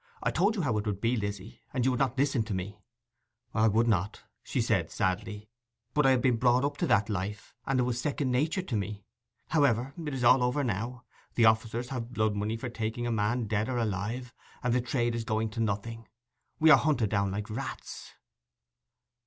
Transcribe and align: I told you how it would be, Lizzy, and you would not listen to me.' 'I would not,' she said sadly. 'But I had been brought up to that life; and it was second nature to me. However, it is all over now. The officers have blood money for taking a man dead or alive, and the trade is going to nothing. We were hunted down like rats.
I 0.23 0.31
told 0.31 0.55
you 0.55 0.63
how 0.63 0.79
it 0.79 0.87
would 0.87 0.99
be, 0.99 1.15
Lizzy, 1.15 1.61
and 1.71 1.85
you 1.85 1.91
would 1.91 1.99
not 1.99 2.17
listen 2.17 2.41
to 2.45 2.55
me.' 2.55 2.81
'I 3.53 3.67
would 3.67 3.87
not,' 3.87 4.23
she 4.41 4.59
said 4.59 4.89
sadly. 4.89 5.47
'But 5.93 6.07
I 6.07 6.09
had 6.09 6.23
been 6.23 6.37
brought 6.37 6.65
up 6.65 6.75
to 6.77 6.87
that 6.87 7.07
life; 7.07 7.53
and 7.67 7.79
it 7.79 7.83
was 7.83 8.01
second 8.01 8.31
nature 8.31 8.63
to 8.63 8.75
me. 8.75 9.03
However, 9.49 9.93
it 10.03 10.13
is 10.15 10.23
all 10.23 10.41
over 10.41 10.63
now. 10.63 11.03
The 11.35 11.45
officers 11.45 11.89
have 11.89 12.13
blood 12.15 12.35
money 12.35 12.57
for 12.57 12.67
taking 12.69 13.05
a 13.05 13.11
man 13.11 13.43
dead 13.43 13.69
or 13.69 13.77
alive, 13.77 14.33
and 14.63 14.73
the 14.73 14.81
trade 14.81 15.13
is 15.13 15.23
going 15.23 15.51
to 15.51 15.59
nothing. 15.59 16.07
We 16.59 16.71
were 16.71 16.77
hunted 16.77 17.11
down 17.11 17.29
like 17.29 17.47
rats. 17.51 18.13